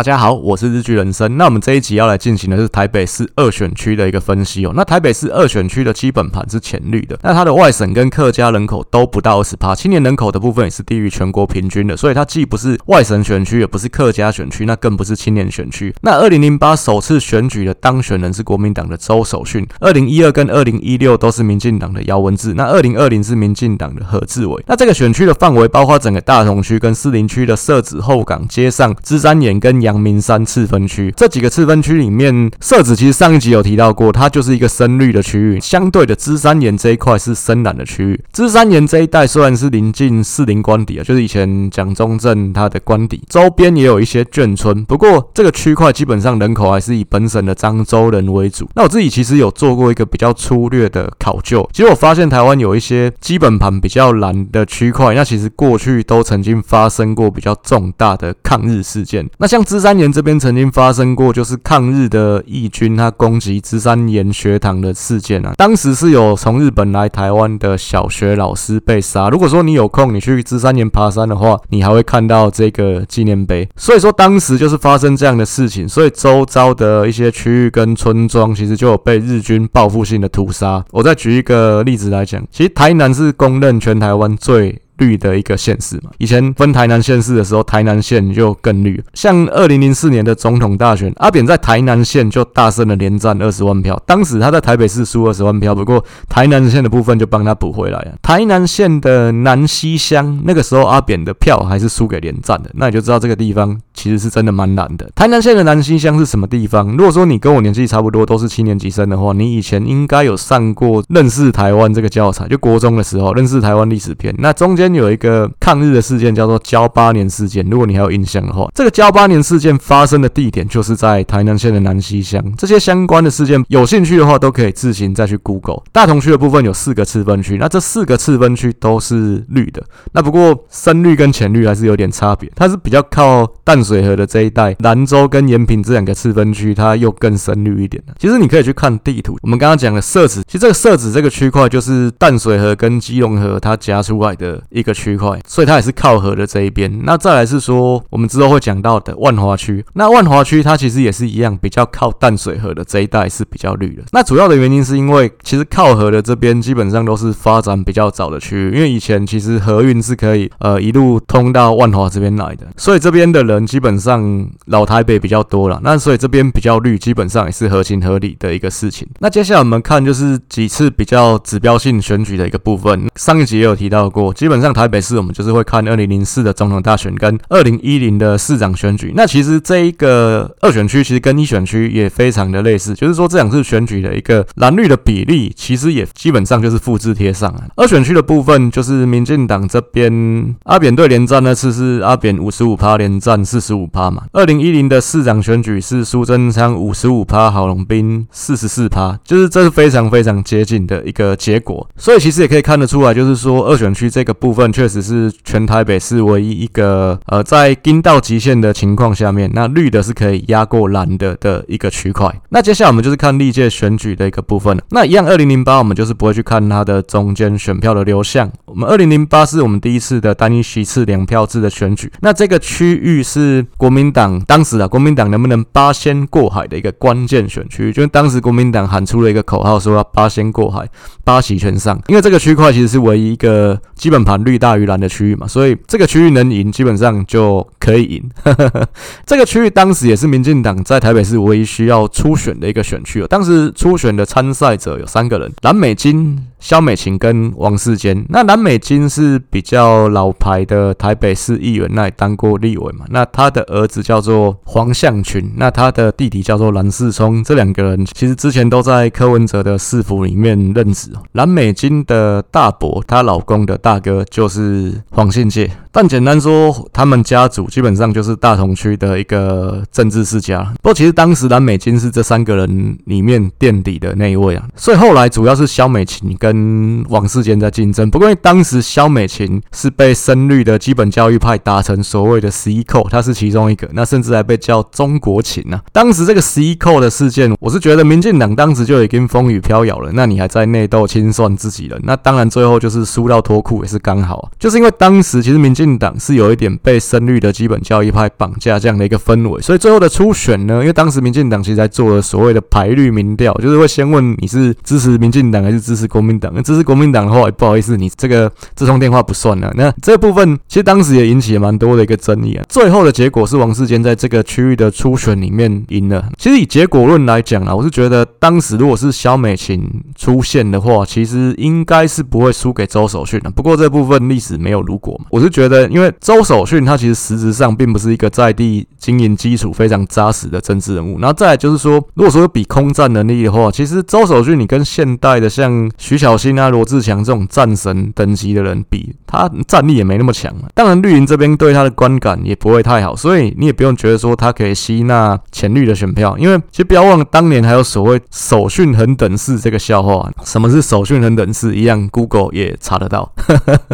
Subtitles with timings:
[0.00, 1.36] 大家好，我是日剧人生。
[1.36, 4.72] 那我们这一集要来进行的是台北市二选区的一个分析哦。
[4.74, 15.94] 那台北市二选区的基本盘是浅绿的，那它的外省跟客家人口都不到二十趴，青年人口的部分也是低于全国平均的，所以它既不是外省选区，也不是客家选区，那更不是青年选区。
[16.00, 24.64] 那二零零八首次选举的当选人是国民党的周守训，二零一二跟二零一六都是民进党的姚文智，那二零二零是民进党的何志伟。
[24.66, 35.58] 那这个选区的范围包括整个大同区跟士林区的社子后港街上、芝山岩跟阳明山次分区这几个次分区里面，社子其实上一集有提到过，它就是一个深绿的区域。
[35.60, 38.20] 相对的，芝山岩这一块是深蓝的区域。
[38.32, 44.84] 芝山岩这一带虽然是临近士林官邸啊，就是以前蒋中正他的官邸，周边也有一些眷村。
[44.84, 48.68] 不过这个区块基本上人口还是以本省的漳州人为主。
[48.76, 59.28] 那我自己其实有做过一个比较粗略的考究，其实我发现台湾有一些基本盘比较蓝的区块，那其实过去都曾经发生过比较重大的抗日事件。
[59.38, 65.54] 那像芝山岩这边曾经发生过，就是抗日的义军他攻击芝山岩学堂的事件啊。
[65.56, 69.28] 当时是有从日本来台湾的小学老师被杀。
[69.28, 73.68] 如果说你有空，你去芝山岩爬山的话，你还会看到这个纪念碑。
[73.76, 80.84] 所以说当时就是发生这样的事情，所以周遭的一些区域跟村庄其实就有被日军报复性的屠杀。
[80.90, 89.02] 我再举一个例子来讲，其实台南是公认全台湾最绿的一个县市嘛，以前分台南县市的时候，台南县就更绿。
[89.14, 94.00] 像二零零四年的总统大选，阿扁在台南县就大胜了，连战二十万票。
[94.06, 98.12] 当时他在台北市输二十万票，不过台南县的部分就帮他补回来了。
[98.22, 105.10] 台南县的南西乡，那个时候阿扁的票还是输给连战的，那你就知道这个地方其实是真的蛮难的。
[105.14, 106.86] 台南县的南西乡是什么地方？
[106.90, 114.89] 如果说你跟我年纪差不多，都是七年级生的话，你以前应该有上过认识台湾这个教材，就国中的时候认识台湾历史篇，那中间。
[114.94, 122.42] 有一个抗日的事件叫做交八年事件，如果你还有印象的话，这个交八年事件发生的地点就是在台南县的南西乡。
[122.56, 125.82] 这些相关的事件，有兴趣的话都可以自行再去 Google。
[125.92, 129.82] 大同区的部分有四个次分区，那这四个次分区都是绿的。
[130.12, 138.02] 那不过深绿跟浅绿还是有点差别，它是比较靠淡水河的这一带，兰州跟延平这两个次分区，它又更深绿一点。
[138.18, 147.00] 其实你可以去看地图，我们刚刚讲的社子，其实这个社子这个区块就是淡水河跟基隆河它夹出来的一个区块，所以它也是靠河的这一边。
[147.04, 149.84] 那再来是说，我们之后会讲到的万华区。
[149.94, 154.02] 那万华区它其实也是一样，比较靠淡水河的这一带是比较绿的。
[154.12, 165.80] 那主要的原因是因为，其实靠河的这边基本上都是发展比较早的区域，因为以前其实河运是可以呃一路通到万华这边来的，所以这边的人基本上老台北比较多了。
[165.82, 169.08] 那所以这边比较绿，基本上也是合情合理的一个事情。
[169.18, 173.08] 那接下来我们看就是几次比较指标性选举的一个部分。
[173.16, 179.12] 上一集也有提到过，基本上台北市我们就是会看二零零四的总统大选跟二零一零的市长选举。
[179.14, 187.64] 那其实这一个二选区其实跟一选区也非常的类似，就是说这两次选举的一个蓝绿的比例，其实也基本上就是复制贴上啊。
[187.76, 194.24] 二选区的部分就是民进党这边阿扁对连战那次是阿扁五十五趴，连战四十五趴嘛。
[194.32, 201.88] 二零一零的市长选举是苏贞昌五十五趴，郝龙斌四十四趴，就是这是非常非常接近的一个结果。
[201.96, 212.28] 所以其实也可以看得出来，就是说二选区这个部部分确实是全台北市唯一一个呃在盯到极限的情况下面，那绿的是可以压过蓝的的一个区块。
[212.48, 214.82] 那接下来我们就是看历届选举的一个部分了。
[214.90, 218.50] 那一样，二零零八我们就是不会去看它的中间选票的流向。
[218.64, 222.12] 我们二零零八是我们第一次的单一席次两票制的选举。
[222.20, 230.88] 那这个区域是国民党当时啊，国民党能不能八仙过海的一个关键选区，就是当时国民党喊出了一个口号，说要八仙过海，
[231.22, 231.96] 八席全上。
[232.08, 238.30] 因为这个区块其实是唯一一个基本盘绿大于蓝的区域嘛，所以这个区域能赢，基本上就可以赢。
[239.26, 243.24] 这个区域当时也是民进党在台北市唯一需要初选的一个选区。
[243.28, 248.24] 当时初选的参赛者有三个人：蓝美金、萧美琴跟王世坚。
[248.28, 253.04] 那蓝美金是比较老牌的台北市议员，那也当过立委嘛。
[253.10, 257.42] 那他的儿子叫做黄向群，那他的弟弟叫做蓝世聪。
[257.44, 261.10] 这两个人其实之前都在柯文哲的市府里面任职。
[261.32, 265.70] 蓝美金的大伯，她老公的大哥就是黄信介。
[265.92, 270.62] 但简单说，他们家族基本上就是大同区的一个政治世家。
[270.80, 274.68] 不过，其实当时蓝美金是这三个人里面垫底的那一位啊。
[274.76, 278.08] 所以后来主要是萧美琴跟王世坚在竞争。
[278.08, 283.88] 不过，因为当时萧美琴是被深绿的基本教育派打成所谓的十一扣，他是其中一个。
[283.92, 285.82] 那甚至还被叫中国琴啊。
[285.92, 290.12] 当时这个十一扣的事件，我是觉得民进党当时就已经风雨飘摇了。
[290.12, 309.72] 那你还在内斗清算自己人，那当然最后就是输到脱裤也是刚刚好，就是因为当时其实民进党是有一点被深绿的基本教义派绑架这样的一个氛围，所以最后的初选呢，因为当时民进党其实在做了所谓的排绿民调，就是会先问你是支持民进党还是支持国民党，那支持国民党的话，不好意思，你这个这通电话不算了。
[309.76, 312.64] 那这部分其实当时也引起了蛮多的一个争议啊。
[312.68, 316.28] 最后的结果是王世坚在这个区域的初选里面赢了。
[316.36, 319.82] 其实以结果论来讲啊，我是觉得当时如果是萧美琴
[320.14, 323.50] 出现的话，其实应该是不会输给周守训的。
[323.50, 331.18] 不过这部分历史没有如果嘛，我是觉得，因为周守训他其实实质上并不是一个在地经营基础非常扎实的政治人物。
[331.18, 340.54] 然后再来就是说，如果说比空战能力的话，其实周守训你跟现代的像徐小新啊、罗志强这种战神等级的人比，他战力也没那么强。
[340.74, 350.30] 当然绿营这边对他的观感也不会太好，所以你也不用觉得说他可以吸纳浅绿的选票，因为其实不要忘了当年还有所谓守训恒等式这个笑话。
[350.44, 351.70] 什么是守训恒等式？
[351.70, 353.32] 一样，Google 也查得到。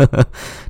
[0.07, 0.27] 呵呵。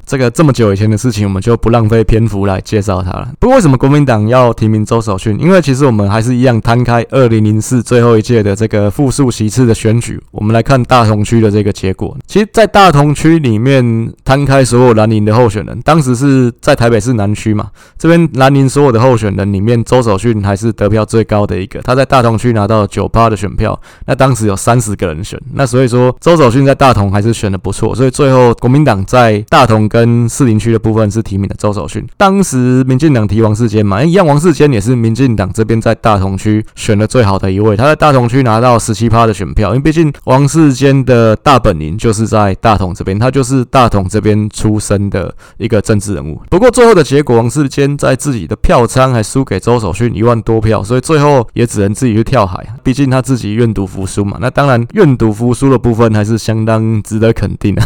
[0.06, 3.28] 这个这么久以前的事情，我们就不浪费篇幅来介绍它了。
[3.40, 5.36] 不过为什么国民党要提名周守训？
[5.40, 12.16] 因为其实我们还是一样摊开二零零四最后一届的这个复数席次的选举，我们来看大同区的这个结果。
[12.26, 23.76] 其实，在大同区里面摊开所有蓝营的候选人，当时是在台北市南区嘛，这边蓝营所有的候选人里面，周守训还是得票最高的一个，他在大同区拿到九趴的选票。
[24.06, 46.42] 那当时有三十个人选，那所以说周守训在大同还是选的不错，所以最后国民党在大同跟士林区的部分是提名的周守训，当时民进党提王世坚嘛，一样王世坚也是民进党这边在大同区选的最好的一位，他在大同区拿到十七趴的选票，因为毕竟王世坚的大本营就是在大同这边，他就是大同这边出生的一个政治人物。
[46.50, 54.36] 不过最后的结果，王世坚在自己的票仓还输给周守训一万多票，所以最后也只能自己去跳海，毕竟他自己愿赌服输嘛。
[54.42, 57.82] 那当然愿赌服输的部分还是相当值得肯定的。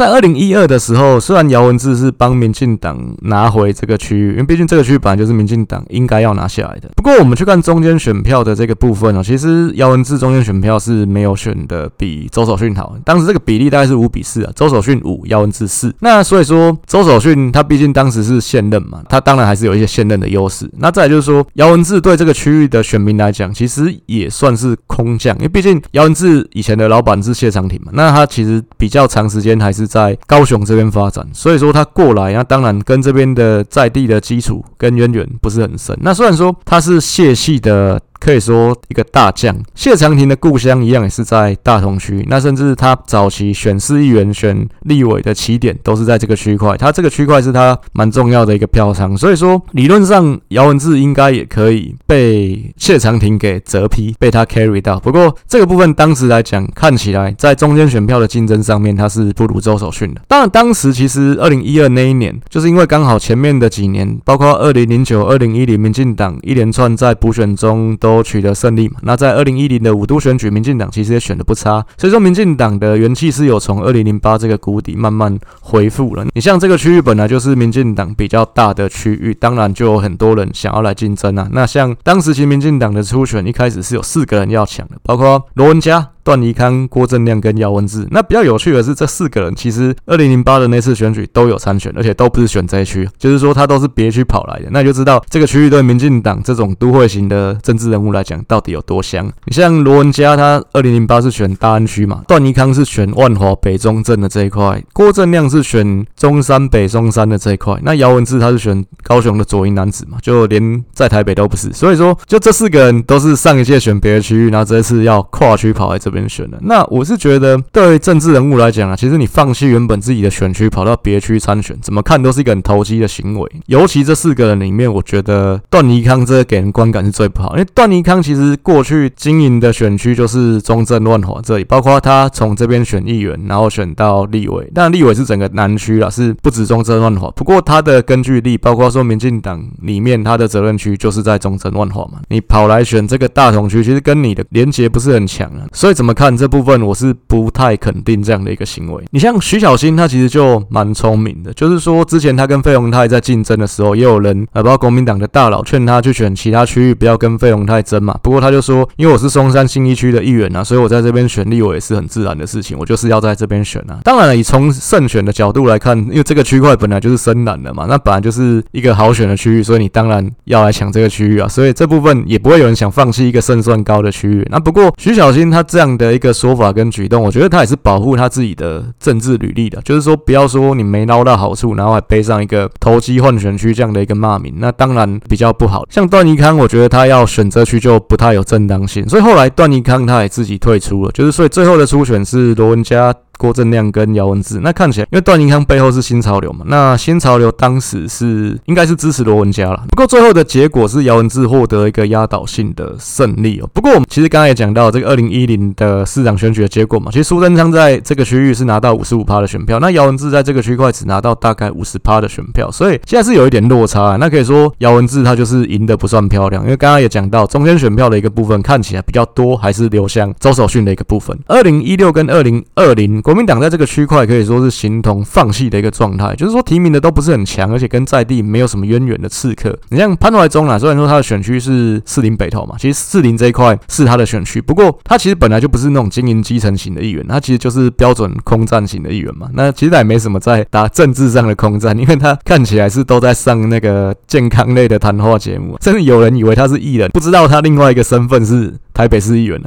[0.00, 1.20] 在二零一二的时候。
[1.20, 6.88] 虽然姚文智是帮民进党拿回这个区域，因为毕竟这个区域本来就是民进党应该要拿下来的。
[6.96, 12.96] 不过，我们去看中间选票的这个部分哦，其实姚文智中间选票是没有选的比周守训好。
[13.04, 15.94] 当时这个比例大概是五比四啊，周守训五，姚文智四。
[16.00, 20.66] 那所以说，周守训他毕竟当时是现任嘛，他当然还是有一些现任的优势。
[20.78, 30.90] 那再就是说，姚文智对这个区域的选民来讲，其实也算是空降，因为毕竟姚文智以前的老板是谢长廷嘛，那他其实比较长时间还是在高雄这边。
[30.90, 35.96] 发展，所以说他过来，那当然跟这边的在地的基础跟渊源不是很深。
[36.00, 38.00] 那虽然说他是谢系的。
[38.20, 42.24] 可以说一个大将，谢长廷的故乡一样也是在大同区。
[42.28, 46.76] 那甚至他早期选市议员、选立委的起点都是在这个区块。
[46.76, 55.00] 他这个区块是他蛮重要的一个票仓，所以说理论上姚文智应该也可以被谢长廷给责批，被他 carry 到。
[55.00, 60.20] 不过这个部分当时来讲，看起来在中间选票的竞争上面，他是不如周守训的。
[60.28, 68.96] 当然，当时其实二零一二那一年，就是因为刚好前面的几年，包括二零零九、二零一零，民进党一连串在补选中都都取得胜利嘛？
[69.02, 76.26] 那在二零一零的五都选举，民进党其实也选的不差，所以说民进党的元气是有从二零零八这个谷底慢慢恢复了。
[76.34, 81.48] 你像这个区域本来就是民进党比较大的区域，当然就有很多人想要来竞争啊。
[81.52, 86.08] 那像当时其实民进党的初选一开始是有四个人要抢的，包括罗文佳。
[86.30, 94.68] 段宜康、郭正亮跟姚文智，那比较有趣的是，这四个人其实二零零八的那次选举都有参选，而且都不是选这一区，就是说他都是别区跑来的。
[94.70, 99.28] 那就知道这个区域对民进党这种都会型的政治人物来讲，到底有多香。
[99.46, 111.72] 你像罗文嘉，他二零零八是选大安区嘛，段宜康是选万华北中正的这一块，郭正亮是选中山北松山的这一块，那姚文智他是选高雄的左营楠梓嘛，就连在台北都不是。
[111.72, 116.19] 所以说，就这四个人都是上一届选别的区域，然后这次要跨区跑来这边。
[116.28, 123.50] 选的那我是觉得，对于政治人物来讲啊，其实你放弃原本自己的选区，跑到别区参选，怎么看都是一个很投机的行为。
[123.66, 137.30] 尤其这四个人里面，我觉得段宜康这个给人观感是最不好，因为段宜康其实过去经营的选区就是中正万华这里，包括他从这边选议员，然后选到立委，但立委是整个南区啦，是不止中正万华。
[137.32, 146.10] 不过他的根据地，包括说民进党里面他的责任区就是在中正万华嘛，你跑来选这个大同区，其实跟你的连结不是很强啊，所以怎么？
[146.20, 149.02] 看这部分，我是不太肯定这样的一个行为。
[149.10, 158.18] 你像徐小新，他其实就蛮聪明的，就是说之前他跟费鸿泰在竞争的时候，也有人呃，包括国民党的大佬劝他去选其他区域，不要跟费鸿泰争嘛。
[158.22, 164.00] 不过他就说，因为我是松山新一区的议员啊，所以我在这边选立委也是很自然的事情，我就是要在这边选啊。
[164.02, 171.46] 当然了，以从胜选的角度来看，因为这个区块本来就是深蓝的嘛，那本来就是一个好选的区域，所以你当然要来抢这个区域啊。
[171.46, 174.46] 所以这部分也不会有人想放弃一个胜算高的区域。
[174.50, 175.89] 那不过徐小新他这样。
[175.96, 185.86] 的一个说法跟举动，我觉得他也是保护他自己的政治履历的，就是说不要说你没捞到好处，然后还背上一个投机换选区这样的一个骂名，那当然比较不好。
[185.90, 193.14] 像段宜康，我觉得他要选择区就不太有正当性，所以后来段宜康他也自己退出了，就是所以最后的初选是罗文佳。
[193.40, 199.82] 郭正亮跟姚文智，那看起来，因为段宜康背后是新潮流嘛，那新潮流当时是应该是支持罗文佳了。
[199.88, 203.68] 不过最后的结果是姚文智获得一个压倒性的胜利哦。
[203.72, 214.16] 不过我们其实刚才也讲到这个二零一零的市长选举的结果嘛，其实苏贞昌在这个区域是拿到五十五趴的选票，那姚文智在这个区块只拿到大概五十趴的选票，所以现在是有一点落差啊。
[214.16, 221.38] 那可以说姚文智他就是赢得不算漂亮，因为刚刚也讲到中间选票的一个部分看起来比较多，还是流向周守训的一个部分。
[221.46, 224.10] 二零一六跟二零二零，国民党在这个区。
[224.10, 229.78] 块可以说是形同放弃的一个状态，就是说提名的都不是很强，而且跟在地没有什么渊源的刺客。
[229.90, 239.48] 你像潘怀忠啊，虽然说他的选区是士林北投嘛，其实士林这一块是他的选区，不过他其实本来就不是那种经营基层型的议员，他其实就是标准空战型的议员嘛。
[239.54, 248.74] 那其实他也没什么在打政治上的空战，因为他看起来是都在上那个健康类的谈话节目，甚至有人以为他是艺人，不知道他另外一个身份是。
[248.92, 249.60] 台北市议员，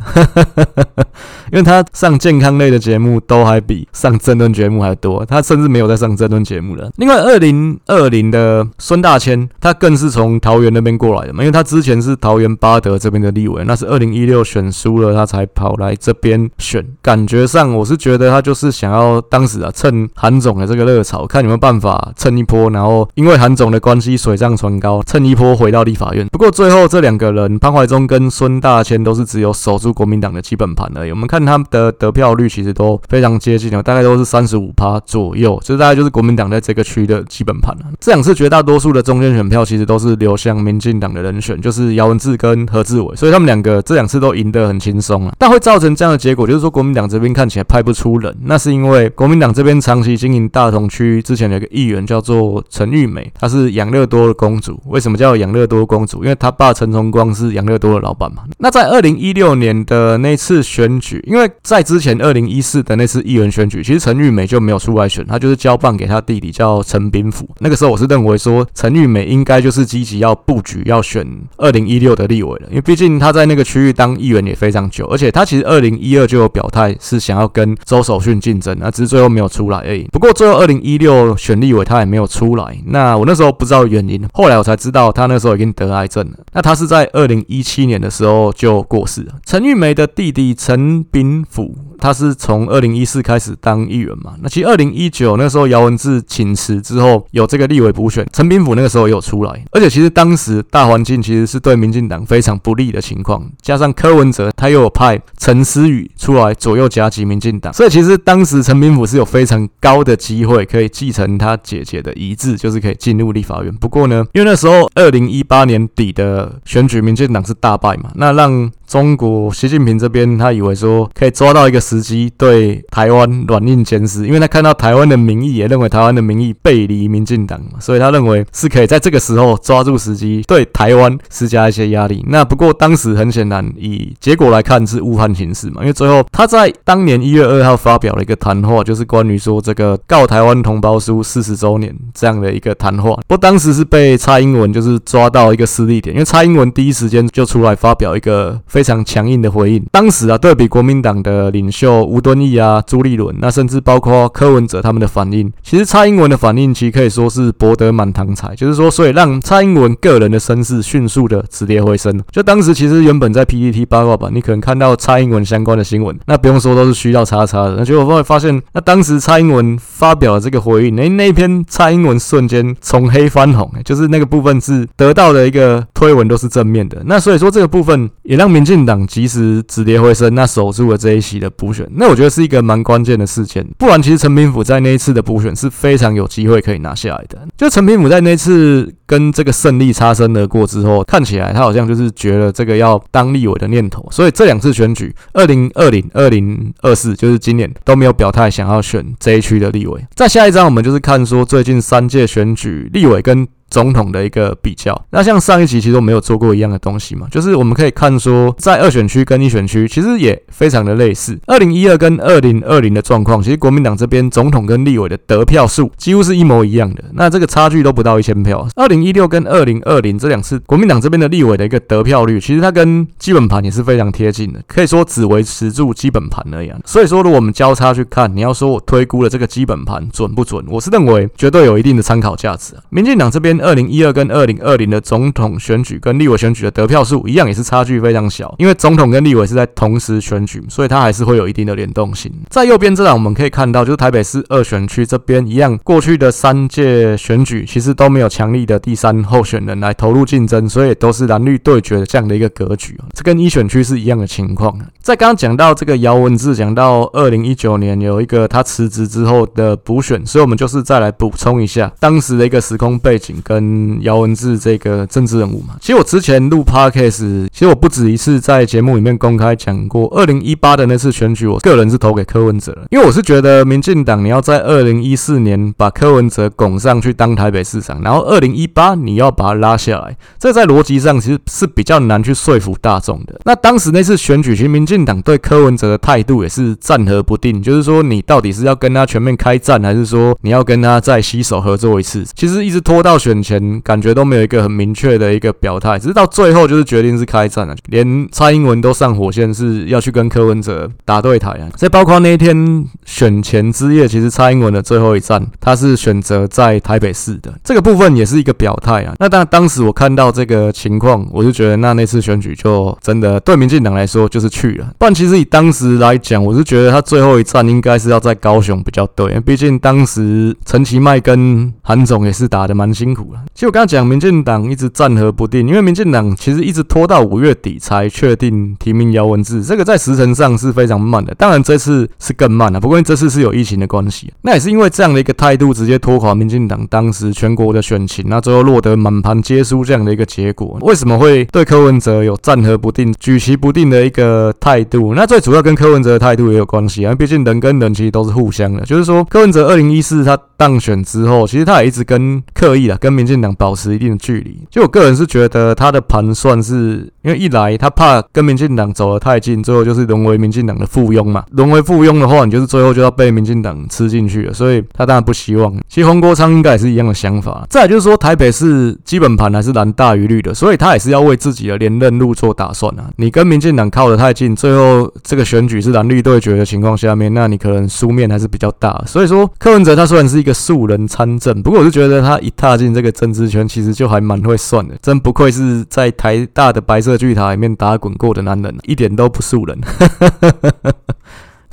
[1.52, 6.90] 因为他上健康类的节目都还比上政论节目还多，他甚至没有在上政论节目了。
[6.98, 16.86] 另外，二零二零的孙大千，他更是从桃园那边过来的嘛，因为他之前是桃园八德这边的立委，那是二零一六选输了，他才跑来这边选。
[17.02, 26.28] 感觉上，我是觉得他就是想要当时啊，趁韩总的这个热潮，看有没有办法蹭一波，然后因为韩总的关系水涨船高，蹭一波回到立法院。
[26.28, 29.24] 不过最后这两个人，潘怀宗跟孙大千都都是。
[29.34, 31.10] 只有守住国民党的基本盘而已。
[31.10, 37.86] 我们看他们的得票率其实都非常接近了，大概都是三十五趴左右，这大概就是国民党在这个区的基本盘了。
[38.00, 45.34] 这两次绝大多数的中间选票其实都是流向民进党的人选，就是姚文智跟何志伟，所以他们两个这两次都赢得很轻松啊。
[45.40, 54.80] 但会造成这样的结果，就是说国民党这边看起来派不出人，那是因为国民党这边长期经营大同区之前有一个议员叫做陈玉美，她是养乐多的公主。
[54.86, 56.24] 为什么叫养乐多公主？
[56.24, 58.44] 因为她爸陈崇光是养乐多的老板嘛。
[58.60, 67.48] 那在二零一六年的那次选举，因为在之前二零一四的那次议员选举，其实陈玉美就没有出来选，他就是交棒给他弟弟叫陈炳甫。
[67.60, 71.24] 那个时候我是认为说，陈玉美应该就是积极要布局要选
[71.58, 80.08] 二零一六的立委了，因为毕竟他在那个区域当议员也非常久，而且他其实二零一二就有表态是想要跟周守训竞争，那只是最后没有出来而已。
[80.12, 86.38] 不过最后二零一六选立委他也没有出来，那我那时候不知道原因，后来我才知道他那时候已经得癌症了。
[86.54, 89.34] 那他是在二零一七年的时候就过世了。
[89.44, 94.36] 陈玉梅的弟弟陈炳甫，他是从二零一四开始当议员嘛。
[94.44, 99.66] 那其实二零一九那时候姚文智请辞之后，有这个立委补选，陈炳甫那个时候也有出来。
[99.72, 113.74] 而且其实当时大环境其实是对民进党非常不利的情况，加上柯文哲他又派陈思宇出来左右夹击民进党，所以其实当时陈炳甫是有非常高的机会可以继承他姐姐的遗志，就是可以进入立法院。
[113.74, 132.24] 不过呢，因为那时候二零一八年底的选举，民进党是大败嘛，那让中国习近平这边，他以为说可以抓到一个时机对台湾软硬兼施，因为他看到台湾的民意，也认为台湾的民意背离民进党嘛，所以他认为是可以在这个时候抓住时机对台湾施加一些压力。
[132.28, 143.16] 那不过当时很显然，以结果来看是误判形势嘛，因为最后他在当年一月二号发表了一个谈话，就是关于说这个告台湾同胞书四十周年这样的一个谈话。
[143.28, 148.83] 不过当时是被蔡英文就是抓到一个失利点，因为蔡英文第一时间就出来发表一个非。
[148.84, 149.82] 非常强硬的回应。
[149.94, 162.22] 当时啊，对比国民党的领袖吴敦义啊、朱立伦，那甚至包括柯文哲他们的反应，其实蔡英文的反应其实可以说是博得满堂彩，就是说，所以让蔡英文个人的声势迅速的止跌回升。
[162.30, 167.76] 就当时其实原本在 PPT 八卦版，你可能看到蔡英文相关的新闻，那不用说都是虚到叉叉的。
[167.78, 177.02] 那结果会发现，那当时蔡英文发表了这个回应，那那篇蔡英文瞬间从黑翻红，就是那个部分是得到的一个推文都是正面的。
[177.06, 178.74] 那所以说这个部分也让民进。
[178.84, 183.66] 党及时止跌回升，那守住了这一席的补选，那我觉得是一个蛮关键的事件。
[183.78, 187.48] 不然，其实陈炳甫在那一次的补选是非常有机会可以拿下来的。
[187.56, 194.06] 就陈炳甫在那次跟这个胜利擦身而过之后，看起来他好像就是绝了这个要当立委的念头。
[194.12, 199.93] 所以这两次选举，二零二零、二零二四，就是今年都没有表态想要选这一区的立委。
[200.14, 204.94] 在下一张，我们就是看说最近三届选举立委跟总统的一个比较。
[205.10, 211.40] 那像上一集其实我没有做过一样的东西嘛，就是我们可以看说，在二选区跟一选区其实也非常的类似。
[211.48, 218.68] 二零一二跟二零二零的状况，其实国民党这边总统跟立委的得票数几乎是一模一样的，那这个差距都不到一千票。
[218.76, 226.72] 二零一六跟二零二零这两次国民党这边的立委的一个得票率，其实它跟基本盘也是非常贴近的，可以说只维持住基本盘而已。
[226.86, 232.74] 所以说，如果我们交叉去看，你要说我推估了这个基本盘准不准，我是认为绝对有一定的参考价值。
[232.90, 242.32] 民进党这边二零一二跟二零二零的总统选举跟立委选举的得票数一样，也是差距非常小，因为总统跟立委是在同时选举，所以它还是会有一定的联动性。
[242.50, 253.00] 在右边这档我们可以看到，就是台北市二选区这边一样，过去的三届选举其实都没有强力的第三候选人来投入竞争，所以都是蓝绿对决的这样的一个格局。
[253.14, 254.78] 这跟一选区是一样的情况。
[255.02, 265.76] 在刚刚讲到这个姚文智，讲到二零一九年有一个他辞职之后的补选，所以我们就是再来补充一下当时的一个时空背景跟姚文智这个政治人物嘛。
[265.80, 283.40] 其实我之前录 Podcast，其实我不止一次在节目里面公开讲过，二零一八的那次选举，我个人是投给柯文哲，因为我是觉得民进党你要在二零一四年把柯文哲拱上去当台北市长，然后二零一八你要把他拉下来，这在逻辑上其实是比较难去说服大众的。
[283.46, 292.26] 那当时那次选举，其实民进党对柯文哲的态度也是战和不定，就是说你到底是要跟他全面开战，还是说你要跟他再携手合作一次？
[292.36, 301.70] 其实一直拖到选前，感觉都没有一个很明确的一个表态，只是到最后就是决定是开战了，连蔡英文都上火线是要去跟柯文哲打对台啊。
[301.78, 309.14] 所以包括那一天选前之夜，其实蔡英文的最后一战，他是选择在台北市的，这个部分也是一个表态啊。
[309.20, 314.92] 那当当时我看到这个情况，我就觉得那那次选举就真的对民进党来说就是去了。
[314.98, 323.23] 但其实以当时来讲，我是觉得他最后一站应该是要在高雄比较对，毕竟当时陈其迈跟韩总也是打得蛮辛苦
[323.54, 331.34] 其实我刚刚讲民进党一直战和不定，因为民进党其实一直拖到五月底才确定提名姚文智，这个在时程上是非常慢的。
[331.36, 340.78] 当然这次是更慢了，不过这次是有疫情的关系，那也是因为这样的一个态度直接拖垮民进党当时全国的选情，那最后落得满盘皆输这样的一个结果。
[340.82, 345.14] 为什么会对柯文哲有战和不定、举棋不定的一个态度？
[345.14, 348.82] 那最主要跟柯文哲的态度也有关系啊，毕竟人跟人其实都是互相的。
[348.82, 354.60] 就是说，柯文哲二零一四他当选之后，其实他也一直跟刻意的跟民进党保持一定的距离。
[354.70, 361.44] 就我个人是觉得他的盘算是，因为一来他怕跟民进党走得太近，最后就是沦为民进党的附庸嘛。
[361.52, 364.54] 沦为附庸的话，你就是最后就要被民进党吃进去了。
[364.54, 365.74] 所以他当然不希望。
[365.88, 367.66] 其实洪国昌应该也是一样的想法。
[367.70, 373.10] 再就是说，台北市基本盘还是蓝大于绿的，所以他也是要为自己的连任路做打算啊。
[373.18, 379.04] 你跟民进党靠得太近，最后这个选举是蓝绿对决的情况下面，那你可能输面还是比较大。
[379.06, 384.96] 所以说，柯文哲他虽然是一个素人参政，不过我是觉得他一踏进这个政治圈，其实就还蛮会算的。
[385.02, 389.80] 真不愧是在台大的白色巨塔里面打滚过的男人，一点都不素人。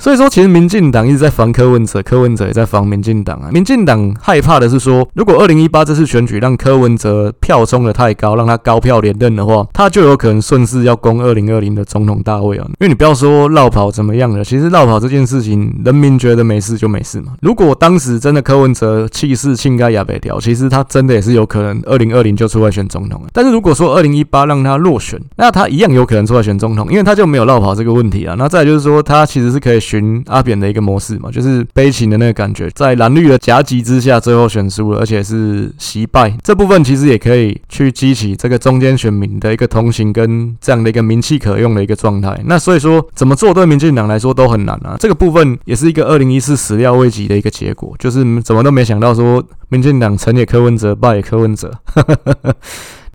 [0.01, 3.51] 所以说，其实民进党一直在防柯文哲，柯文哲也在防民进党啊。
[3.51, 12.65] 民进党害怕的是说，如果二零一八这次选举让柯文哲票冲得太高，让他高票连任的话，他就有可能顺势要攻二零二零的总统大位啊。
[12.65, 17.33] 因为你不要说落跑怎么样了，其实落跑这件事情，人民觉得没事就没事嘛。
[17.43, 23.27] 如果当时真的柯文哲气势倾该亚北调，其实他真的也是有可能二零二零就出来选总统了。
[23.31, 28.33] 但是如果说二零一八让他落选，那他一样有可能出来选总统，因为他就没有落跑这个问题啊。
[28.35, 29.79] 那再就是说，他其实是可以。
[29.91, 36.33] 寻阿扁的一个模式嘛，就是悲情的那个感觉，在蓝绿的夹击之下，最后选输了，而且是惜败。
[36.41, 42.39] 这部分其实也可以去激起这个中间选民的一个同情跟这样的一个名气可用的一个状态。
[42.45, 44.95] 那所以说，怎么做对民进党来说都很难啊。
[44.97, 51.73] 这个部分也是一个二零一四始料未及的一个结果，就是怎么都没想到说，民进党成也柯文哲，败也柯文哲。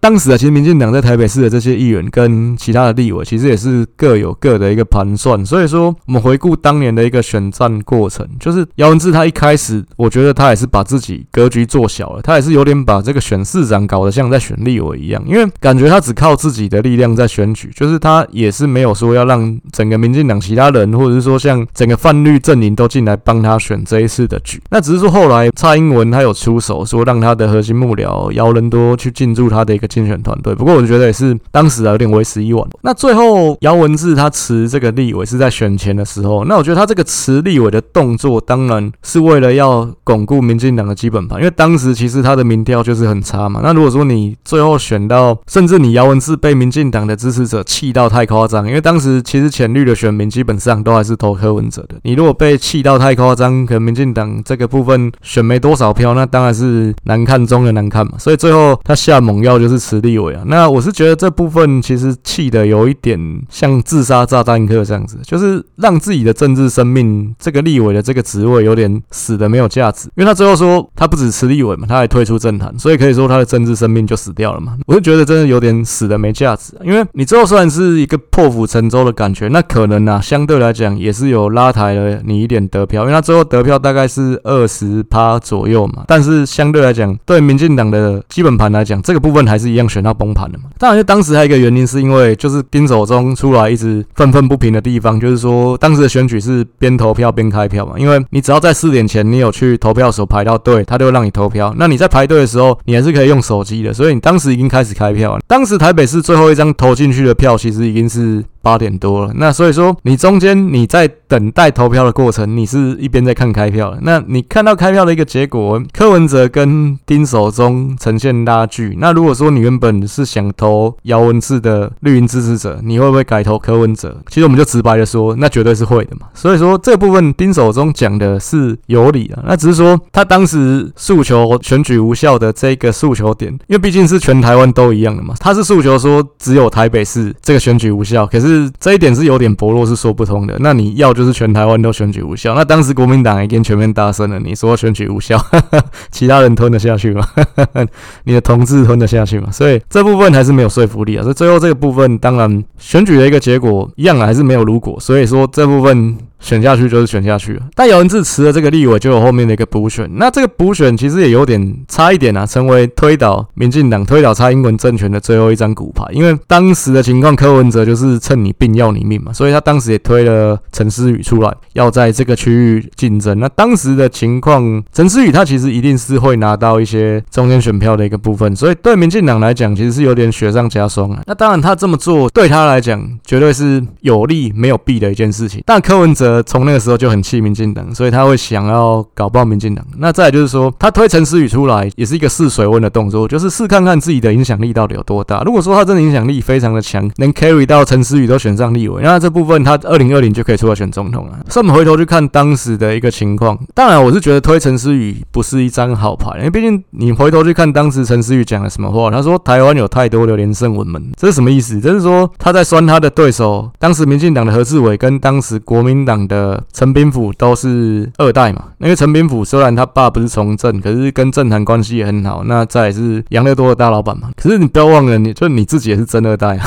[0.01, 5.45] 当时啊，其实民进党在台北市的这些议员跟其他的立委，其实也是各有各的一个盘算。
[5.45, 24.63] 所以说，我们回顾当年的一个选战过程，就是姚文智他一开始，我觉得他也是把自己格局做小了，他也是有点把这个选市长搞得像在选立委一样，因为感觉他只靠自己的力量在选举，就是他也是没有说要让整个民进党其他人，或者是说像整个泛绿阵营都进来帮他选这一次的局。
[24.71, 29.86] 那只是说后来蔡英文他有出手，说让他的核心幕僚姚人多去进驻他的一个。
[29.87, 30.55] 竞选团队。
[30.55, 32.67] 不过我觉得也是当时啊有点为时已晚。
[32.83, 43.61] 那最后姚文智他辞这个立委是在选前的时候，那我觉得他这个辞立委的动作当然是为了要巩固民进党的基本盘，因为当时其实他的民调就是很差嘛。
[43.63, 51.97] 那如果说你最后选到，甚至你姚文智被民进党的支持者气到太夸张，因为当时其实浅绿的选民基本上都还是投柯文哲的。
[52.03, 58.13] 你如果被气到太夸张，可能民进党这个部分选没多少票，那当然是难看中的难看嘛。
[58.19, 60.43] 所以最后他下猛药就是辞立委啊。
[60.47, 70.09] 那我是觉得这部分其实气的有一点像自杀炸弹客这样子，就是让自己的政治生命这个立委的这个职位有点死的没有价值。
[70.17, 74.77] 因为他最后说他不止辞立委嘛，他还退出政坛，所以可以说他的政治生命就死掉了嘛。
[74.87, 86.05] 我就觉得真的有点死的没价值，因为你最后虽然是一个破釜沉舟的感觉，那可能啊相对来讲也是有拉抬了你一点得票，因为他最后得票大概是二十趴左右嘛。
[86.07, 90.65] 但是相对来讲，对民进党的基本盘来讲，这个部分还是一样选到崩盘的嘛。
[90.79, 101.75] 当然，当时还有一个原因是因为就是丁守中出来一直愤愤不平的地方，就是说当时的选举是边投票边开票嘛，因为你只要在四点前你有去投票所排到队，他就会让你投票。
[101.77, 105.41] 那你在排队的时候，你还是可以用手机的，所以你当时已经开始开票了。
[105.47, 108.45] 当时台北市最后一张投进去的票，其实已经是。
[108.67, 113.99] 八点多了，那所以说你中间你在等待投票的过程，你是一边在看开票的。
[114.03, 118.97] 那你看到开票的一个结果，柯文哲跟丁守中呈现拉锯。
[118.99, 124.21] 那如果说你原本是想投姚文智的绿营支持者，你会不会改投柯文哲？
[124.29, 126.27] 其实我们就直白的说，那绝对是会的嘛。
[126.35, 138.56] 所以说这部分丁守中讲的是有理的，那只是说他当时诉求选举无效的这个诉求点，因为毕竟是全台湾都一样的嘛，他是诉求说只有台北市这个选举无效，可是。
[138.79, 140.57] 这一点是有点薄弱，是说不通的。
[140.61, 145.39] 那你要就是全台湾都选举无效，那当时国民党已经全面大胜了，你说选举无效，
[146.11, 147.27] 其他人吞得下去吗？
[148.25, 149.51] 你的同志吞得下去吗？
[149.51, 151.23] 所以这部分还是没有说服力啊。
[151.23, 154.99] 所以最后这个部分，当然选举的一个结果一样还是没有如果。
[155.01, 156.17] 所以说这部分。
[156.39, 160.09] 选下去就是选下去了，但姚文智辞了这个立委，就有后面的一个补选。
[160.15, 166.05] 那这个补选其实也有点差一点啊，成为推倒民进党、推倒蔡英文政权的最后一张骨牌。
[166.13, 173.41] 因为当时的情况，柯文哲就是趁你病要你命嘛，所以他当时也推了陈思宇出来，要在这个区域竞争。
[173.41, 181.23] 那当时的情况，陈思宇他其实一定是会拿到一些中间选票的一个部分，所以对民进党来讲，其实是有点雪上加霜啊。
[181.27, 185.63] 那当然，他这么做对他来讲，绝对是有利没有弊的一件事情。
[185.65, 186.26] 但柯文哲。
[186.27, 189.87] 呃，从那个时候就很气民进党，所以他会想要搞爆民进党。
[189.99, 195.43] 那再就是说，他推陈思宇出来，也是一个试水温的动作，就是试看看自己的影响力到底有多大。
[195.45, 201.39] 如果说他真的影响力非常的强，能 carry 到陈思宇都选上立委，那这部分他二零二零就可以出来选总统了。
[201.49, 211.81] 所以我们回头去看当时的一个情况，当然我是觉得推陈思宇不是一张好牌，因为毕竟你回头去看当时陈思宇讲了什么话，他说台湾有太多的连胜文们，这是什么意思？
[211.81, 216.16] 就是说他在酸他的对手，当时民进党的何志伟跟当时国民党。
[216.29, 222.45] 的陈炳甫都是二代嘛，因为陈炳甫虽然他爸不是从政，可是跟政坛关系也很好。
[222.45, 224.31] 那再也是养乐多的大老板嘛。
[224.37, 226.67] 可是你不要忘了，你就你自己也是真二代啊。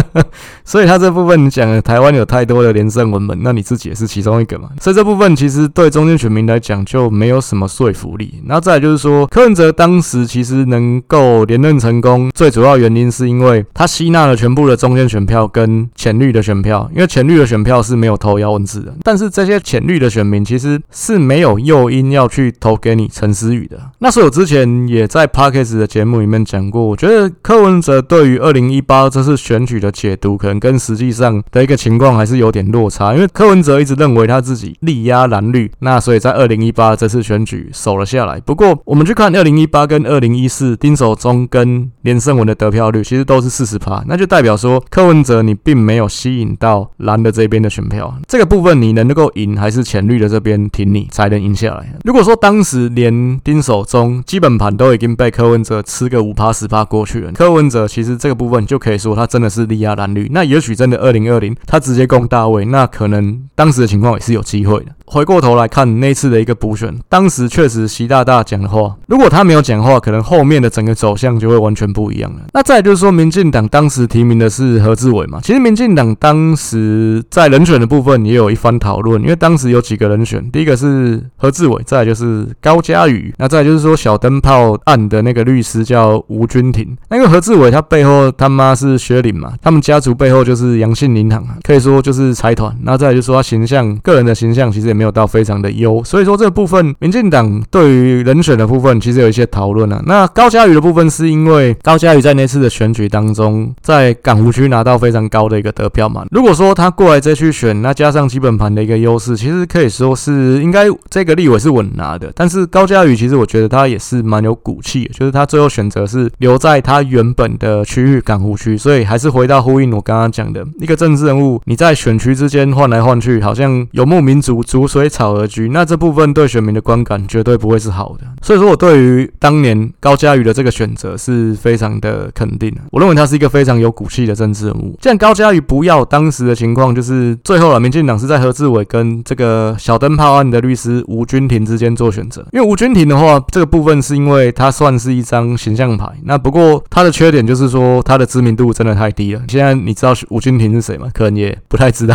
[0.64, 4.68] 所以他这部分你讲了台湾有太多的连胜文本，那你自己也是其中一个嘛。
[4.80, 8.42] 所以这部分其实对中间选民来讲就没有什么说服力。
[8.44, 18.75] 那再来就是说，柯文哲当时其实能够连任成功，最主要原因是因为他吸纳了全部的中间选票跟浅绿的选票，因为浅绿的选票是没有投姚文智。
[19.02, 23.78] 但是这些浅绿的选民其实是没有诱因要去投给你陈思宇的。
[23.98, 33.14] 那是我之前也在 Podcast 的节目里面讲过，我觉得柯文哲对于二零一八这次选举的解读，可能跟实际上的一个情况还是有点落差。
[33.14, 38.38] 因为柯文哲一直认为他自己力压蓝绿，那所以在二零一八这次选举守了下来。
[38.40, 48.14] 不过我们去看二零一八跟二零一四丁守中跟连胜文的得票率，其实都是四十趴，那就代表说柯文哲你并没有吸引到蓝的这边的选票。
[48.28, 48.65] 这个部分。
[48.74, 51.94] 你能够赢，还是浅绿的这边挺你才能赢下来？
[52.04, 60.28] 如果说当时连丁守中基本盘都已经被柯文哲吃个五趴十趴过去了，柯文哲其实这个部分就可以说他真的是力压蓝绿。
[60.32, 64.86] 那也许真的二零二零他直接攻大卫，那可能当时的情况也是有机会的。
[65.06, 72.40] 回过头来看那次的一个补选，当时确实习大大讲的话，如果他没有讲话，可能后面的整个走向就会完全不一样了。
[72.52, 75.38] 那再就是说，民进党当时提名的是何志伟嘛？
[75.44, 86.96] 其实民进党当时在人选的部分也有一番讨论，因为当时有几个人选，第一个是何志伟，再就是高嘉瑜，那再就是说小灯泡案的那个律师叫吴君婷。
[87.10, 92.76] 那个何志伟他背后他妈是薛凌嘛，他们家族背后就是阳信银行，可以说就是财团。
[92.82, 94.95] 那再就是说他形象，个人的形象其实也。
[94.96, 100.02] 没有到非常的优，所以说这部分，民进党对于人选的部分其实有一些讨论啊。
[100.06, 106.24] 那高嘉瑜的部分是因为高嘉瑜在那次的选举当中，在港湖区拿到非常高的一个得票嘛。
[106.30, 112.32] 如果说他过来再去选，那加上基本盘的一个优势，其实可以说是应该这个立委是稳拿的。
[112.34, 128.26] 但是高嘉瑜其实我觉得他也是蛮有骨气的，就是他最后选择是留在他原本的区域港湖区，所以还是回到呼应我刚刚讲的一个政治人物，你在选区之间换来换去，好像游牧民族水草而居，那这部分对选民的观感绝对不会是好的。
[128.42, 134.96] 所以说我对于当年高嘉瑜的这个选择是非常的肯定的，我认为他是一个非常有骨气的政治人物。
[135.00, 149.42] 既然高嘉瑜不要当时的情况，就是最后了，民进党是在何志伟跟这个小灯泡案的律师吴君庭之间做选择，因为吴君庭的话，这个部分是因为他算是一张形象牌，那不过他的缺点就是说他的知名度真的太低了。
[149.48, 151.08] 现在你知道吴君庭是谁吗？
[151.12, 152.14] 可能也不太知道。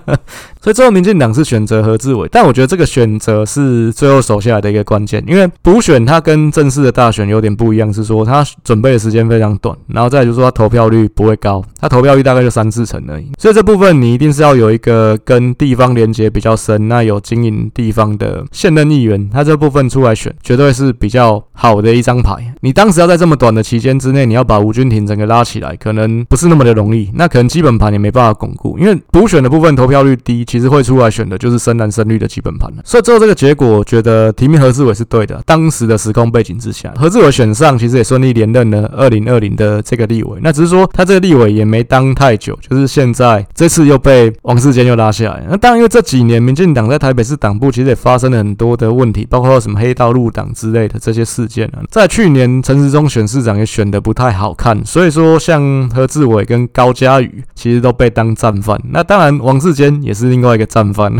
[0.60, 13.30] 所以最后民进党是选择何志伟，但我觉得这个选择是最后守下来的一个关键，因为补选它跟正式的大选有点不一样，是说他准备的时间非常短，然后再就是说它投票率不会高，他投票率大概就三四成而已。
[13.38, 22.34] 所以这部分你一定是要有一个跟地方连接比较深，那有经营地方的现任议员，他这部分出来选，绝对是比较好的一张牌。
[22.62, 30.40] 你当时要在这么短的期间之内，你要把吴君庭整个拉起来，可能不是那么的容易，那可能基本盘也没办法巩固，因为补选的部分投票率低。
[30.50, 35.42] 其实会出来选的就是深蓝胜率的基本盘了，所以最后这个结果，觉得提名何志伟是对的。
[35.44, 40.38] 当时的时空背景之下，何志伟选上，其实也顺利连任了二零二零的这个立委。
[40.42, 45.44] 那只是说他这个立委也没当太久，就是现在这次又被王世坚又拉下来。
[45.48, 51.82] 那当然，因为这几年民进党在台北市党部其实也发生了很多的问题，包括什么黑道入党之类的这些事件啊。
[51.90, 58.80] 在去年陈时中选市长也选得不太好看，所以说像何志伟跟高嘉瑜其实都被当战犯。
[58.90, 60.30] 那当然，王世坚也是。
[60.30, 61.12] 另外一个战犯，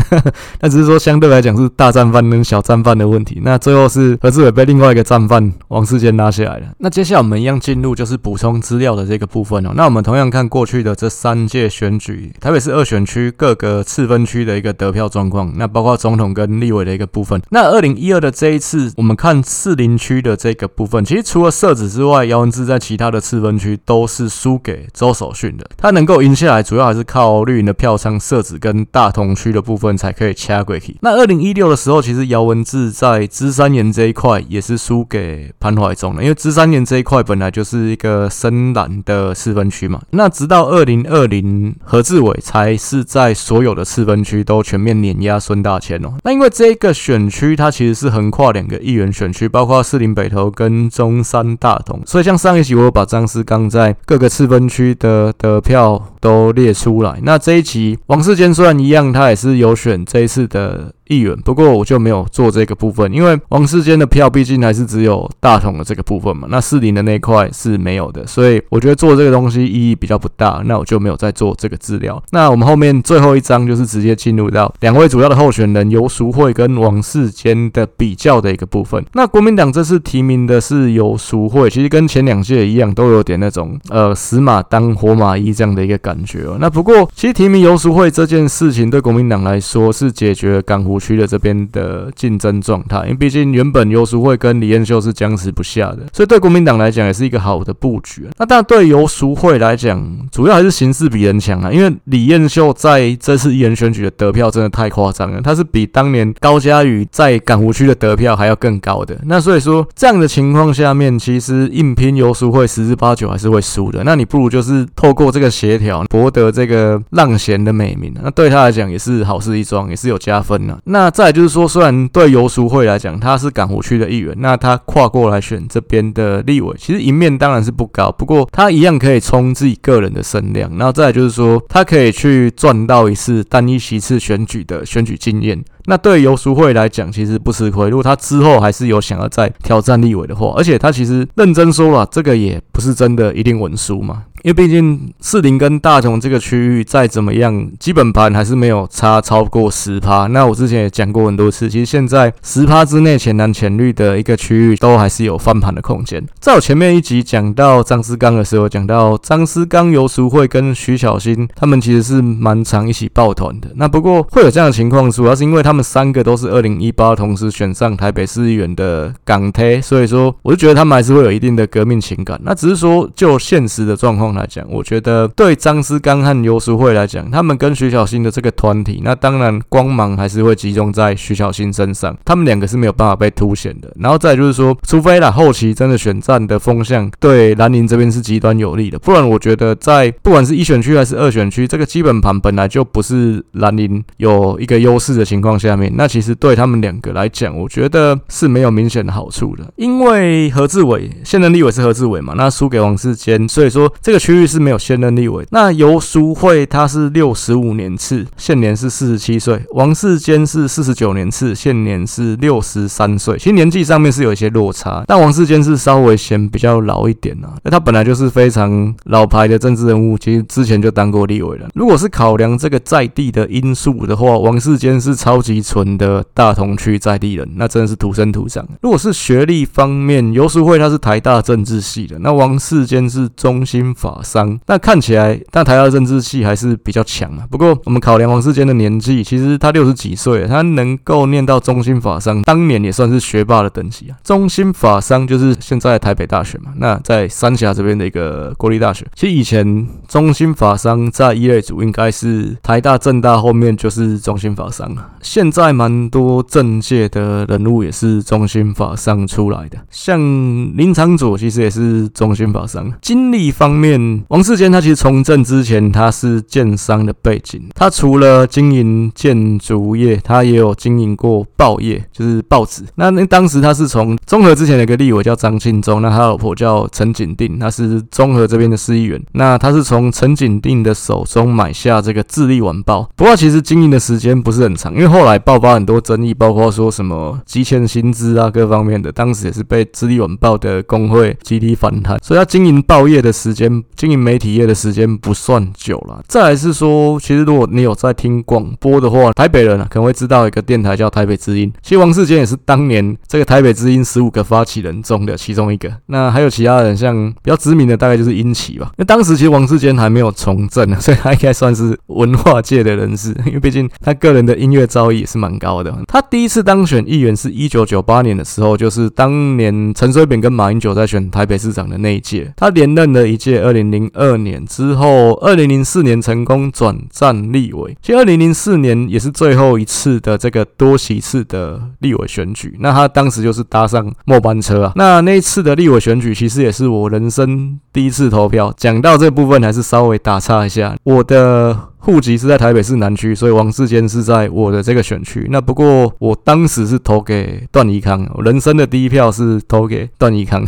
[0.61, 3.41] 那只是说相对来讲是大战犯跟小战犯的问题。
[3.43, 6.67] 那最后是何志伟被另外一个战犯王世坚拉下来了。
[6.79, 9.71] 那接下来我们一样进入就是补充资料的这个部分哦。
[9.75, 17.39] 那我们同样看过去的这三届选举，台北市二选区各个次分区的一个得票状况，那包括总统跟立委的一个部分。
[17.49, 25.65] 那二零一二的这一次，我们看士林区的这个部分，其实除了社子之外，姚文智在其他的次分区都是输给周守训的。
[25.77, 29.11] 他能够赢下来，主要还是靠绿营的票仓社子跟大。
[29.11, 30.95] 同区的部分才可以掐过去。
[31.01, 40.01] 那二零一六的时候，其实姚文智在芝山岩这一块也是输给潘怀宗了，因为芝山岩这一块本来就是一个深蓝的四分区嘛。
[40.11, 46.13] 那直到二零二零，何志伟才是在所有的四分区都全面碾压孙大千哦。
[46.23, 57.19] 那因为这个选区它其实是横跨两个议员选区，包括士林北投跟中山大同，所以像上一集我有把张思刚在各个次分区的得票都列出来。
[57.23, 59.01] 那这一集王世坚虽然一样。
[59.11, 72.21] 他也是有选这一次是的议员，不过我就没有做这个部分，因为王世坚的票毕竟还是只有大同的这个部分嘛，那士林的那一块是没有的，所以我觉得做这个东西意义比较不大，那我就没有再做这个资料。
[72.31, 79.03] 那我们后面最后一章就是直接进入到两位主要的候选人游淑慧跟王世坚的比较的一个部分。
[79.13, 86.57] 那国民党这次提名的是游淑慧，其实跟前两届一样，都有点那种呃死马当活马医这样的一个感觉哦。
[86.59, 98.27] 那不过其实提名游淑慧这件事情对国民党来说是解决了港湖区的这边的竞争状态，因为毕竟原本游淑慧跟李彦秀是僵持不下的，所以对国民党来讲也是一个好的布局。
[98.37, 99.99] 那但对游淑慧来讲，
[100.31, 109.17] 主要还是形势比人强啊，因为李彦秀在这次议员选举的得票真的太夸张了，他是比当年高嘉瑜在港湖区的得票还要更高的。
[109.25, 114.03] 那所以说这样的情况下面，其实硬拼游淑慧十之八九还是会输的。
[114.03, 120.77] 那你不如就是透过这个协调博得这个浪贤的美名，那对他来讲也是好事一桩，也是有加分的。
[120.91, 130.69] 那再就是说，虽然对游淑慧来讲，他是港湖区的议员，那他跨过来选这边的立委，其实赢面当然是不高，不过他一样可以冲自己个人的声量。
[130.77, 135.63] 然后再就是说，他可以去赚到一次单一席次选举的选举经验。
[135.85, 137.89] 那对游淑慧来讲，其实不吃亏。
[137.89, 144.23] 如果他之后还是有想要再挑战立委的话，而且他其实认真说了，这个也不是真的一定稳输嘛。
[144.43, 150.25] 因为毕竟士林跟大同这个区域再怎么样，基本盘还是没有差超过十趴。
[150.27, 156.25] 那我之前也讲过很多次，其实现在十趴之内浅蓝浅绿的一个区域都还是有翻盘的空间。
[156.39, 163.69] 在我前面一集讲到张思刚的时候，讲到张思刚、游淑慧跟徐小新他们其实是蛮常一起抱团的。
[163.75, 172.39] 那不过会有这样的情况，主要是因为他们三个都是二零一八同时选上台北市议员的港台，所以说我就觉得他们还是会有一定的革命情感。
[172.43, 174.30] 那只是说就现实的状况。
[174.33, 183.91] 来讲，我觉得对张思刚和游淑慧来讲，他们跟徐小新的这个团体，那当然光芒还是会集中在徐小新身上，他们两个是没有办法被凸显的。
[183.99, 205.43] 然后再就是说，除非啦后期真的选战的风向对兰陵这边是极端有利的，不然我觉得在不管是一选区还是二选区，这个基本盘本来就不是兰陵有一个优势的情况下面，那其实对他们两个来讲，我觉得是没有明显的好处的，因为何志伟现任立委是何志伟嘛，那输给王世坚，所以说这个区域是没有现任立委。
[205.49, 221.67] 那游淑慧他是六十五年次，现年是四十七岁，王世坚是四十九年次，现年是六十三岁，其实年纪上面是有一些落差，但王世坚是稍微显比较老一点啊，那他本来就是非常老牌的政治人物，其实之前就当过立委了。
[221.73, 228.67] 如果是考量这个在地的因素的话，王世坚是超级纯的大同区在地人，那真的是土生土长。
[228.81, 237.45] 如果是学历方面，游淑慧他是台大政治系的，那王世坚是中兴法法商，那看起来但台大政治系还是比较强啊。
[237.49, 244.17] 不过我们考量王世坚的年纪，其实他六十几岁，他能够念到中兴法商，当年也算是学霸的等级啊。
[244.23, 249.05] 中兴法商就是现在台北大学嘛，那在三峡这边的一个国立大学。
[249.15, 255.09] 其实以前中兴法商在一类组应该是台大、政大后面就是中兴法商啊。
[255.21, 262.91] 现在蛮多政界的人物也是中兴法商出来的，像林长佐其实也是中兴法商。
[263.01, 272.83] 经历方面，王世坚他其实从政之前他是建商的背景，他除了经营建筑业，他也有经营过报业，就是报纸。
[272.95, 279.21] 那那当时他是从中和之前的一个立委叫张庆忠，那他老婆叫陈景定，他是中和这边的市议员。
[279.33, 296.21] 那他是从陈景定的手中买下这个《智利晚报》，不过其实经营的时间不是很长，因为后来爆发很多争议，包括说什么积欠薪资啊各方面的，当时也是被《智利晚报》的工会集体反弹，所以他经营报业的时间，经营媒体业的时间不算久了。
[296.27, 305.91] 再来是说，其实如果你有在听广播的话，台北人啊可能会知道一个电台叫台北之音，其实王世坚也是当年这个台北之音十五个发起人中的其中一个。
[306.07, 308.91] 那还有其他人，像比较知名的大概就是殷琦吧。
[308.97, 315.95] 那当时其实王世坚还没有从政， 所以他应该算是文化界的人士，因为毕竟他个人的音乐造诣也是蛮高的。
[316.07, 327.97] 他第一次当选议员是一九九八年的时候，就是当年陈水扁跟马英九在选台北市长的那一届，他连任了一届，二零零二年之后，二零零四年成功转战立委。
[328.01, 334.91] 其实二零零四年也是最后一次的这个多席次的立委选举，那他当时就是搭上末班车啊。
[334.97, 338.73] 那那一次的立委选举，其实也是我人生第一次投票。
[338.75, 341.87] 讲到这部分，还是稍微打岔一下，我的。
[342.03, 345.45] 户籍是在台北市南区，所以王世坚是在我的这个选区。
[345.51, 350.63] 那不过我当时是投给段宜康，我人生的第一票是投给段宜康。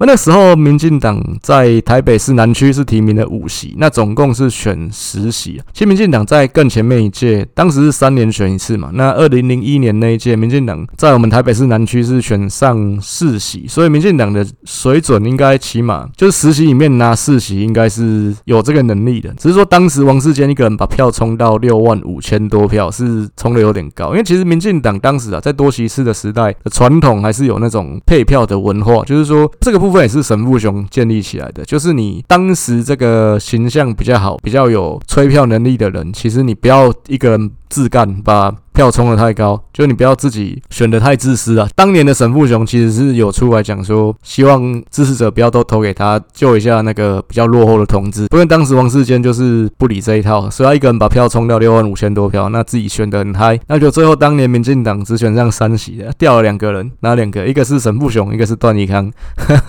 [0.00, 5.62] 那那时候，民进党在台北市南区是提名了五席，那总共是选十席。
[5.72, 8.90] 其实民进党在更前面一届，当时是三年选一次嘛。
[8.94, 19.32] 那二零零一年那一届，民进党在我们台北市南区是选上四席，所以民进党的水准应该起码就是十席里面拿四席，应该是有这个能力的。
[19.34, 24.10] 只是说当时王世坚一个人把票冲到六万五千多票，是冲的有点高。
[24.10, 29.89] 因为其实民进党当时啊，在多席次的时代传统还是有那种配票的文化，就是说这个部。
[29.90, 38.54] 部分也是神父熊建立起来的，就是你当时这个形象比较好、比较有吹票能力的人，其实你不要一个人自干把。
[38.80, 41.68] 票冲得太高，就你不要自己选得太自私啊。
[41.76, 48.26] 当年的沈富雄其实是有出来讲说，希望支持者不要都投给他，救一下那个比较落后的同志。
[48.28, 53.60] 不过当时王世坚就是不理这一套，所以他一个人把票冲掉六万五千多票，那自己选得很嗨。
[53.66, 57.46] 那就最后当年民进党只选上三席的，掉了两个人，哪两个？
[57.46, 59.12] 一个是沈富雄，一个是段宜康。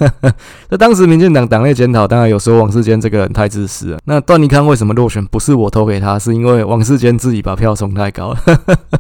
[0.71, 4.00] 那当时民进党党内检讨，当然有说王世坚这个人太自私了。
[4.06, 5.26] 那段宜康为什么落选？
[5.26, 8.38] 不是我投给他，是因为王世坚自己把票冲太高了。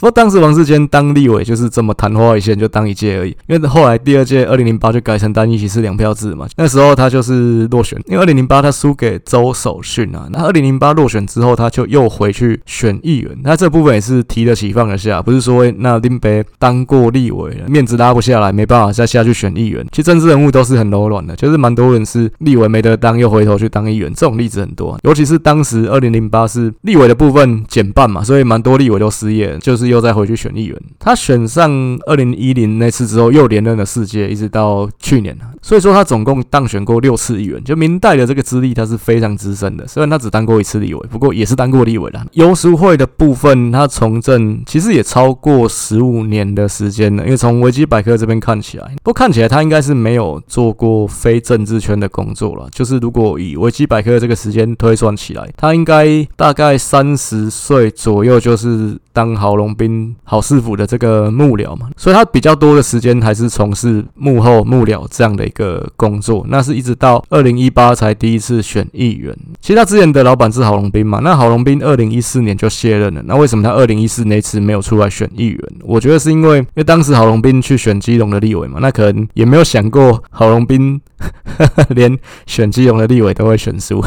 [0.00, 3.36] 不过当时王世坚当立委就是这么昙花一现，就当一届而已。
[3.46, 8.00] 因为后来第二届二零零八就改成单一席次两票制嘛，那时候他就是落选。
[8.06, 13.30] 因为二零零八他输给周守训啊，那二零零八落选之后，他就又回去选议员。
[13.44, 19.86] 那这部分也是提得起放得下，不是说那林北当过立委了，面子拉不下来，没办法再下去选议员。
[19.92, 24.98] 其实政治人物都是很柔软的，就是蛮多人是立委没得当，又回头去当议员，这种例子很多。
[25.02, 29.89] 尤其是当时二零零八是立委的部分减半嘛，所以蛮多立委都失业，就是。
[29.90, 31.70] 又再回去选议员，他选上
[32.06, 35.36] 二零一零那次之后，又连任了四届，一直到去年。
[35.62, 39.86] 所以说他总共当选过六次议员，就民代的这个资历他是非常资深的。
[39.86, 42.26] 虽然他只当过一次立委，不过也是当过立委的。
[42.32, 52.68] 游淑会的部分，他从政其实也超过十五年的时间了，因为从维基百科这边看起来，不过看起来他应该是没有做过非政治圈的工作了。
[52.72, 58.98] 就是如果以维基百科这个时间推算起来，他应该大概三十岁左右就是。
[59.12, 66.44] 当豪龙兵郝市府的这个幕僚嘛，所以他比较多的时间还是从事幕后幕僚这样的一个工作。
[66.48, 69.34] 那是一直到二零一八才第一次选议员。
[69.58, 73.22] 其实他之前的老板是郝龙斌嘛，那郝龙斌二零一四年就卸任了。
[73.24, 75.58] 那为什么他二零一四那次没有出来选议员？
[75.82, 81.00] 我觉得是因为因为当时郝龙斌去选基隆的立委嘛，那可能也没有想过郝龙斌
[81.90, 84.04] 连选基隆的立委都会选输。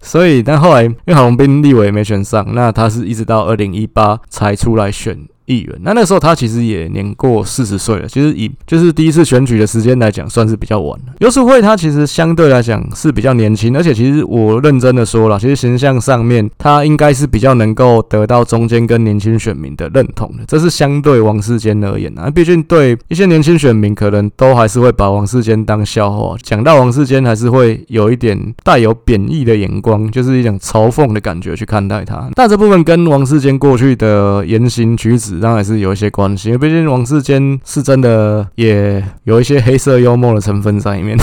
[0.00, 5.18] 所以，但后来因为郝龙斌立委没选上，那他是一直到二零一八才出来选。
[5.48, 11.14] 议员，那那时候他其实也年过四十岁了，其实以就是第一次选举的时间来讲，算是比较晚了。
[11.20, 22.30] 游淑慧他其实相对来讲是比较年轻，而且其实我认真的说了，其实形象上面他应该是比较能够得到中间跟年轻选民的认同的，这是相对王世坚而言啊。
[22.30, 32.28] 毕竟对一些年轻选民，可能都还是会把王世坚当笑话，讲到王世坚还是会有一点带有贬义的眼光，就是一种嘲讽的感觉去看待他。
[32.34, 41.16] 但这部分跟王世坚过去的言行举止，当然是有一些关系，因为毕竟王世坚是真的也有一些黑色幽默的成分在里面。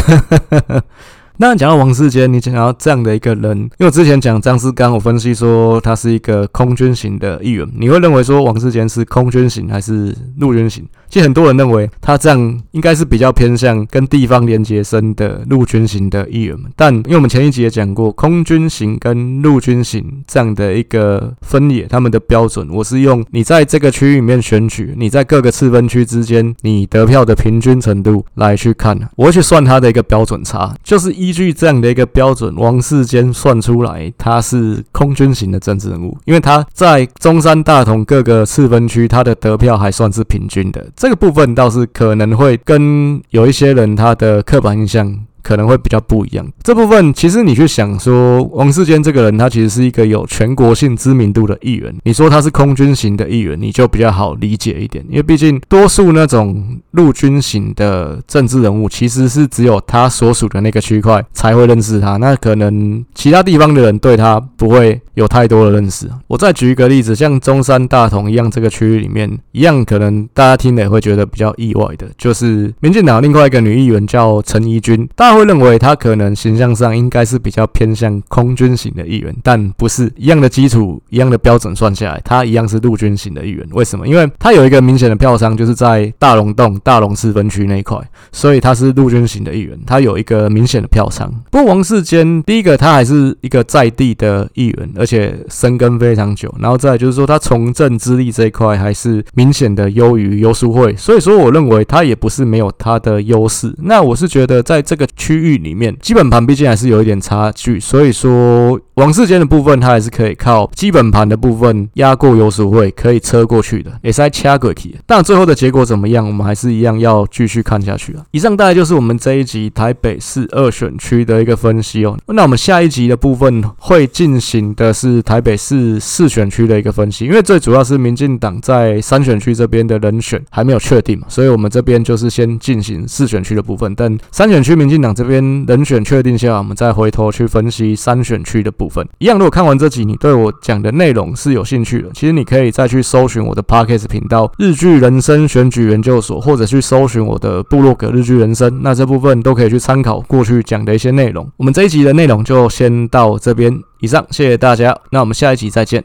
[1.37, 10.87] 那讲到王世坚，你讲到这样的一个人，因为我之前讲张斯纲，我分析说他是一个空军型的议员，你会认为说王世坚是空军型还是陆军型？
[11.09, 31.24] 其实很多人认为他这样应该是比较偏向跟地方连结深的陆军型的议员，但因为我们前一集也讲过，空军型跟陆军型这样的一个分野，他们的标准，我是用你在这个区域里面选举，你在各个次分区之间你得票的平均程度来去看，我会去算他的一个标准差，就是一。
[31.25, 40.85] 依据这样的一个标准，王世坚算出来他是空军型的政治人物，因为他在中山、大同各个次分区，他的得票还算是平均的。
[40.95, 45.19] 这个部分倒是可能会跟有一些人他的刻板印象。
[45.45, 46.43] 可能会比较不一样。
[46.63, 51.93] 这部分其实你去想说，王世坚这个人，他其实是一个有全国性知名度的议员。
[52.03, 62.17] 你说他是空军型的议员，你就比较好理解一点，因为毕竟多数那种陆军型的政治人物，其实是只有他所属的那个区块才会认识他。
[62.17, 66.09] 那可能其他地方的人对他不会有太多的认识。
[66.27, 83.65] 我再举一个例子，像中山、大同一样这个区域里面，一样可能大家听了也会觉得比较意外的，就是民进党另外一个女议员叫陈怡君，大会认为他可能形象上应该是比较偏向空军型的议员，但不是一样的基础、一样的标准算下来，他一样是陆军型的议员。
[83.71, 84.07] 为什么？
[84.07, 87.97] 因为他有一个明显的票仓，就是在大龙洞、大龙次分区那一块，
[88.31, 91.31] 所以他是陆军型的议员，他有一个明显的票仓。
[91.49, 103.73] 不过王世坚，第一个他还是一个在地的议员，而且深耕非常久，然后再就是说他从政资历这一块还是明显的优于游淑慧，所以说我认为他也不是没有他的优势。
[103.77, 105.05] 那我是觉得在这个。
[105.25, 114.95] 区域里面基本盘毕竟还是有一点差距，所以说王世坚的部分他还是可以靠基本盘的部分压过游淑慧，可以车过去的，也是在掐过去。
[115.05, 118.23] 但最后的结果怎么样，我们还是一样要继续看下去啊。
[118.31, 122.17] 以上大概就是我们这一集台北市二选区的一个分析哦。
[122.27, 135.15] 那我们下一集的部分会进行的是台北市四选区的一个分析，因为最主要是民进党在三选区这边的人选还没有确定嘛，所以我们这边就是先进行四选区的部分，但三选区民进党。
[135.15, 139.07] 这边人选确定下，我们再回头去分析三选区的部部分。
[139.17, 148.79] 一样，如果看完这集，你对我讲的内容是有兴趣的，其实你可以再去搜寻我的 Podcast 频道“日剧人生选举研究所”，或者去搜寻我的部落格“日剧人生”。
[148.83, 151.49] 那这部分都可以去参考过去讲的一些内容。
[151.57, 154.95] 我们这一集的内容就先到这边，以上，谢谢大家。
[155.09, 155.93] 那我们下一集再见。